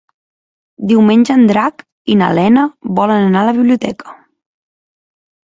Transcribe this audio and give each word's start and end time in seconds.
Diumenge 0.91 1.29
en 1.39 1.43
Drac 1.51 1.83
i 2.13 2.15
na 2.23 2.31
Lena 2.39 2.65
volen 3.01 3.27
anar 3.29 3.45
a 3.45 3.49
la 3.51 3.55
biblioteca. 3.61 4.19